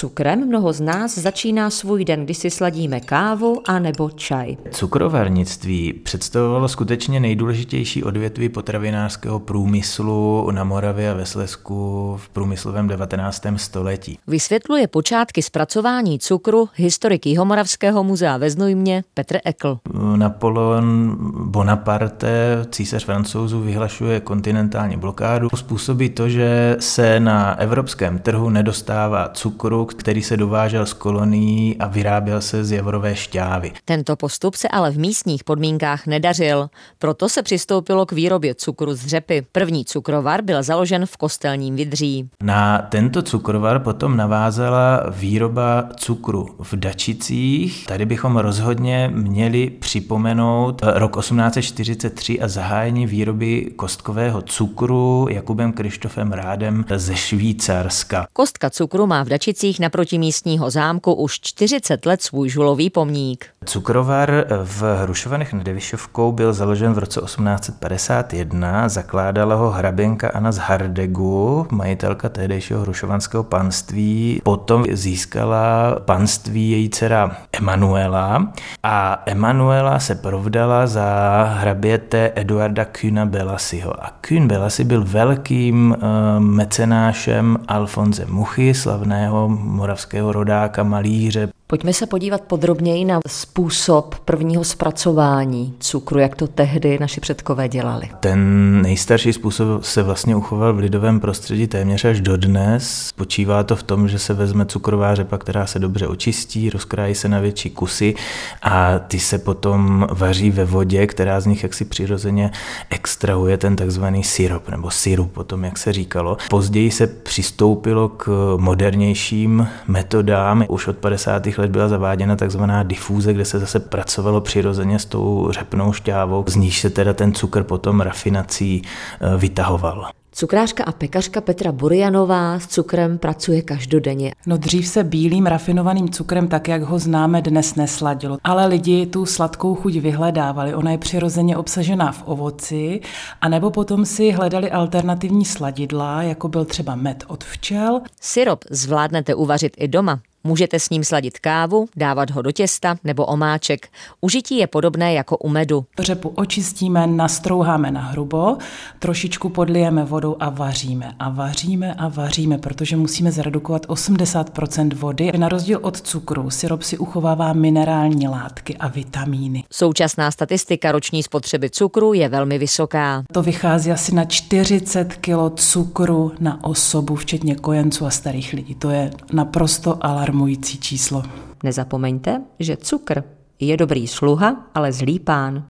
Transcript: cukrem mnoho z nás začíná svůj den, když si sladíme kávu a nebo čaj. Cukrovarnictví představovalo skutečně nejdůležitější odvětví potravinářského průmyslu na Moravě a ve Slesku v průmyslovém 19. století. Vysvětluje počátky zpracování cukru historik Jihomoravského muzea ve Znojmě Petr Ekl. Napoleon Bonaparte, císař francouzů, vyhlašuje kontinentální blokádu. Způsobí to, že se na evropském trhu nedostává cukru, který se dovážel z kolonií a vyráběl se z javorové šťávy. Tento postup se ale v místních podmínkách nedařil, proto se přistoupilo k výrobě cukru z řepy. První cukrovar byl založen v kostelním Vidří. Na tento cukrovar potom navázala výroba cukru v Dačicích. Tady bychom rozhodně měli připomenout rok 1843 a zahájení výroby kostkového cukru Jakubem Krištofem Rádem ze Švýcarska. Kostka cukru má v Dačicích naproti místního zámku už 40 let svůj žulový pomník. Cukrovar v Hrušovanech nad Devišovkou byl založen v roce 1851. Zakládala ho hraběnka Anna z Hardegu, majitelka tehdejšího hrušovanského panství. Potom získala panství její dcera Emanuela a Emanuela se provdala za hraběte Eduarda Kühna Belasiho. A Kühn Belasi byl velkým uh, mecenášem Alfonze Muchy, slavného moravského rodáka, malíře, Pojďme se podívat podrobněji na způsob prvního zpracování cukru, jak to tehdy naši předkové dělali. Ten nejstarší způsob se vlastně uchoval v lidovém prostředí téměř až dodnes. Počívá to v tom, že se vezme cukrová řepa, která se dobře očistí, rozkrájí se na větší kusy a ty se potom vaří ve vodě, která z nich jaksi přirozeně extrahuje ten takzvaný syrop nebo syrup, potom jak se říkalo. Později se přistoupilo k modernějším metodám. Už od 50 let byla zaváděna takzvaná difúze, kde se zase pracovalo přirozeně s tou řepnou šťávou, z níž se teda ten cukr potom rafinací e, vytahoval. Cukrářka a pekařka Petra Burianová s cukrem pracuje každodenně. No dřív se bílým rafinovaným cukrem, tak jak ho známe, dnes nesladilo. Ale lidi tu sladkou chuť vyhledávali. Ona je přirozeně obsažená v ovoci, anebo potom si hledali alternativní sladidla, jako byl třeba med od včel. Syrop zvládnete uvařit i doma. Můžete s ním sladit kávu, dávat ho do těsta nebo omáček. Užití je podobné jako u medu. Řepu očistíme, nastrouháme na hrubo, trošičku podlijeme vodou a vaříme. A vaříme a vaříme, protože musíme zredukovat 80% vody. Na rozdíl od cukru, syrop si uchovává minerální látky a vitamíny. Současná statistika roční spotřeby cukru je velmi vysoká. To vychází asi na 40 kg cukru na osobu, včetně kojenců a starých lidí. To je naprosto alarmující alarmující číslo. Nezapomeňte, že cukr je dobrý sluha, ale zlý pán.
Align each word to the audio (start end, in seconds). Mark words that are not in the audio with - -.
cukrem 0.00 0.46
mnoho 0.46 0.72
z 0.72 0.80
nás 0.80 1.18
začíná 1.18 1.70
svůj 1.70 2.04
den, 2.04 2.24
když 2.24 2.36
si 2.36 2.50
sladíme 2.50 3.00
kávu 3.00 3.62
a 3.66 3.78
nebo 3.78 4.10
čaj. 4.10 4.56
Cukrovarnictví 4.70 5.92
představovalo 5.92 6.68
skutečně 6.68 7.20
nejdůležitější 7.20 8.04
odvětví 8.04 8.48
potravinářského 8.48 9.40
průmyslu 9.40 10.50
na 10.50 10.64
Moravě 10.64 11.10
a 11.10 11.14
ve 11.14 11.26
Slesku 11.26 12.16
v 12.20 12.28
průmyslovém 12.28 12.88
19. 12.88 13.46
století. 13.56 14.18
Vysvětluje 14.26 14.86
počátky 14.86 15.42
zpracování 15.42 16.18
cukru 16.18 16.68
historik 16.74 17.26
Jihomoravského 17.26 18.04
muzea 18.04 18.36
ve 18.36 18.50
Znojmě 18.50 19.04
Petr 19.14 19.38
Ekl. 19.44 19.78
Napoleon 20.16 21.16
Bonaparte, 21.44 22.66
císař 22.70 23.04
francouzů, 23.04 23.60
vyhlašuje 23.60 24.20
kontinentální 24.20 24.96
blokádu. 24.96 25.48
Způsobí 25.56 26.08
to, 26.08 26.28
že 26.28 26.76
se 26.80 27.20
na 27.20 27.58
evropském 27.58 28.18
trhu 28.18 28.50
nedostává 28.50 29.28
cukru, 29.28 29.89
který 29.94 30.22
se 30.22 30.36
dovážel 30.36 30.86
z 30.86 30.92
kolonií 30.92 31.76
a 31.78 31.86
vyráběl 31.86 32.40
se 32.40 32.64
z 32.64 32.72
javorové 32.72 33.16
šťávy. 33.16 33.72
Tento 33.84 34.16
postup 34.16 34.54
se 34.54 34.68
ale 34.68 34.90
v 34.90 34.98
místních 34.98 35.44
podmínkách 35.44 36.06
nedařil, 36.06 36.68
proto 36.98 37.28
se 37.28 37.42
přistoupilo 37.42 38.06
k 38.06 38.12
výrobě 38.12 38.54
cukru 38.54 38.94
z 38.94 39.06
řepy. 39.06 39.46
První 39.52 39.84
cukrovar 39.84 40.42
byl 40.42 40.62
založen 40.62 41.06
v 41.06 41.16
kostelním 41.16 41.76
Vidří. 41.76 42.28
Na 42.42 42.78
tento 42.78 43.22
cukrovar 43.22 43.78
potom 43.78 44.16
navázala 44.16 45.02
výroba 45.10 45.88
cukru 45.96 46.48
v 46.58 46.76
Dačicích. 46.76 47.86
Tady 47.86 48.06
bychom 48.06 48.36
rozhodně 48.36 49.10
měli 49.14 49.70
připomenout 49.70 50.82
rok 50.82 51.20
1843 51.20 52.40
a 52.40 52.48
zahájení 52.48 53.06
výroby 53.06 53.72
kostkového 53.76 54.42
cukru 54.42 55.26
Jakubem 55.30 55.72
Krištofem 55.72 56.32
Rádem 56.32 56.84
ze 56.96 57.16
Švýcarska. 57.16 58.26
Kostka 58.32 58.70
cukru 58.70 59.06
má 59.06 59.22
v 59.22 59.28
Dačicích 59.28 59.79
naproti 59.80 60.18
místního 60.18 60.70
zámku 60.70 61.14
už 61.14 61.40
40 61.40 62.06
let 62.06 62.22
svůj 62.22 62.48
žulový 62.48 62.90
pomník. 62.90 63.46
Cukrovar 63.64 64.44
v 64.64 64.82
Hrušovanech 65.02 65.52
nad 65.52 65.62
Devišovkou 65.62 66.32
byl 66.32 66.52
založen 66.52 66.92
v 66.92 66.98
roce 66.98 67.20
1851. 67.20 68.88
Zakládala 68.88 69.54
ho 69.54 69.70
hraběnka 69.70 70.30
Anna 70.30 70.52
z 70.52 70.58
Hardegu, 70.58 71.66
majitelka 71.70 72.28
tehdejšího 72.28 72.80
hrušovanského 72.80 73.44
panství. 73.44 74.40
Potom 74.44 74.84
získala 74.92 75.96
panství 76.04 76.70
její 76.70 76.90
dcera 76.90 77.36
Emanuela 77.52 78.52
a 78.82 79.22
Emanuela 79.26 79.98
se 79.98 80.14
provdala 80.14 80.86
za 80.86 81.42
hraběte 81.58 82.32
Eduarda 82.34 82.84
Kühna 82.84 83.26
Belasiho. 83.26 84.04
A 84.04 84.10
Kühn 84.20 84.48
Belasi 84.48 84.84
byl 84.84 85.04
velkým 85.04 85.90
uh, 85.90 85.98
mecenášem 86.38 87.58
Alfonze 87.68 88.26
Muchy, 88.26 88.74
slavného 88.74 89.48
moravského 89.70 90.32
rodáka, 90.32 90.82
malíře, 90.82 91.48
Pojďme 91.70 91.92
se 91.92 92.06
podívat 92.06 92.40
podrobněji 92.40 93.04
na 93.04 93.20
způsob 93.28 94.14
prvního 94.14 94.64
zpracování 94.64 95.74
cukru, 95.80 96.18
jak 96.18 96.36
to 96.36 96.46
tehdy 96.46 96.98
naši 97.00 97.20
předkové 97.20 97.68
dělali. 97.68 98.08
Ten 98.20 98.82
nejstarší 98.82 99.32
způsob 99.32 99.84
se 99.84 100.02
vlastně 100.02 100.36
uchoval 100.36 100.74
v 100.74 100.78
lidovém 100.78 101.20
prostředí 101.20 101.66
téměř 101.66 102.04
až 102.04 102.20
dodnes. 102.20 103.12
Počívá 103.16 103.62
to 103.62 103.76
v 103.76 103.82
tom, 103.82 104.08
že 104.08 104.18
se 104.18 104.34
vezme 104.34 104.66
cukrová 104.66 105.14
řepa, 105.14 105.38
která 105.38 105.66
se 105.66 105.78
dobře 105.78 106.06
očistí, 106.06 106.70
rozkrájí 106.70 107.14
se 107.14 107.28
na 107.28 107.40
větší 107.40 107.70
kusy 107.70 108.14
a 108.62 108.98
ty 108.98 109.18
se 109.18 109.38
potom 109.38 110.06
vaří 110.12 110.50
ve 110.50 110.64
vodě, 110.64 111.06
která 111.06 111.40
z 111.40 111.46
nich 111.46 111.62
jaksi 111.62 111.84
přirozeně 111.84 112.50
extrahuje 112.90 113.56
ten 113.56 113.76
takzvaný 113.76 114.24
syrop 114.24 114.68
nebo 114.68 114.90
syrup, 114.90 115.32
potom 115.32 115.64
jak 115.64 115.78
se 115.78 115.92
říkalo. 115.92 116.36
Později 116.50 116.90
se 116.90 117.06
přistoupilo 117.06 118.08
k 118.08 118.56
modernějším 118.56 119.68
metodám. 119.88 120.64
Už 120.68 120.86
od 120.88 120.96
50 120.96 121.59
let 121.60 121.70
byla 121.70 121.88
zaváděna 121.88 122.36
takzvaná 122.36 122.82
difúze, 122.82 123.32
kde 123.32 123.44
se 123.44 123.58
zase 123.58 123.80
pracovalo 123.80 124.40
přirozeně 124.40 124.98
s 124.98 125.04
tou 125.04 125.48
řepnou 125.50 125.92
šťávou, 125.92 126.44
z 126.46 126.56
níž 126.56 126.80
se 126.80 126.90
teda 126.90 127.12
ten 127.12 127.32
cukr 127.32 127.62
potom 127.62 128.00
rafinací 128.00 128.82
e, 129.20 129.36
vytahoval. 129.36 130.10
Cukrářka 130.32 130.84
a 130.84 130.92
pekařka 130.92 131.40
Petra 131.40 131.72
Burianová 131.72 132.58
s 132.58 132.66
cukrem 132.66 133.18
pracuje 133.18 133.62
každodenně. 133.62 134.34
No 134.46 134.56
dřív 134.56 134.88
se 134.88 135.04
bílým 135.04 135.46
rafinovaným 135.46 136.08
cukrem, 136.08 136.48
tak 136.48 136.68
jak 136.68 136.82
ho 136.82 136.98
známe, 136.98 137.42
dnes 137.42 137.74
nesladilo. 137.74 138.38
Ale 138.44 138.66
lidi 138.66 139.06
tu 139.06 139.26
sladkou 139.26 139.74
chuť 139.74 139.92
vyhledávali. 139.92 140.74
Ona 140.74 140.90
je 140.90 140.98
přirozeně 140.98 141.56
obsažená 141.56 142.12
v 142.12 142.22
ovoci, 142.24 143.00
anebo 143.40 143.70
potom 143.70 144.04
si 144.04 144.30
hledali 144.30 144.70
alternativní 144.70 145.44
sladidla, 145.44 146.22
jako 146.22 146.48
byl 146.48 146.64
třeba 146.64 146.94
med 146.94 147.24
od 147.26 147.44
včel. 147.44 148.00
Syrop 148.20 148.64
zvládnete 148.70 149.34
uvařit 149.34 149.72
i 149.78 149.88
doma. 149.88 150.20
Můžete 150.44 150.80
s 150.80 150.90
ním 150.90 151.04
sladit 151.04 151.38
kávu, 151.38 151.86
dávat 151.96 152.30
ho 152.30 152.42
do 152.42 152.52
těsta 152.52 152.96
nebo 153.04 153.26
omáček. 153.26 153.88
Užití 154.20 154.58
je 154.58 154.66
podobné 154.66 155.14
jako 155.14 155.36
u 155.36 155.48
medu. 155.48 155.84
Řepu 155.98 156.28
očistíme, 156.28 157.06
nastrouháme 157.06 157.90
na 157.90 158.00
hrubo, 158.00 158.56
trošičku 158.98 159.48
podlijeme 159.48 160.04
vodou 160.04 160.36
a 160.40 160.48
vaříme. 160.48 161.14
A 161.18 161.28
vaříme 161.28 161.94
a 161.94 162.08
vaříme, 162.08 162.58
protože 162.58 162.96
musíme 162.96 163.32
zredukovat 163.32 163.86
80% 163.86 164.94
vody. 164.94 165.32
Na 165.36 165.48
rozdíl 165.48 165.78
od 165.82 166.00
cukru, 166.00 166.50
syrop 166.50 166.82
si 166.82 166.98
uchovává 166.98 167.52
minerální 167.52 168.28
látky 168.28 168.76
a 168.76 168.88
vitamíny. 168.88 169.64
Současná 169.72 170.30
statistika 170.30 170.92
roční 170.92 171.22
spotřeby 171.22 171.70
cukru 171.70 172.12
je 172.12 172.28
velmi 172.28 172.58
vysoká. 172.58 173.22
To 173.32 173.42
vychází 173.42 173.92
asi 173.92 174.14
na 174.14 174.24
40 174.24 175.16
kg 175.16 175.54
cukru 175.54 176.32
na 176.40 176.64
osobu, 176.64 177.16
včetně 177.16 177.54
kojenců 177.54 178.06
a 178.06 178.10
starých 178.10 178.52
lidí. 178.52 178.74
To 178.74 178.90
je 178.90 179.10
naprosto 179.32 180.06
alarmující 180.06 180.29
alarmující 180.30 180.78
číslo. 180.78 181.22
Nezapomeňte, 181.64 182.42
že 182.58 182.76
cukr 182.76 183.24
je 183.58 183.76
dobrý 183.76 184.06
sluha, 184.06 184.70
ale 184.74 184.92
zlý 184.92 185.18
pán. 185.18 185.58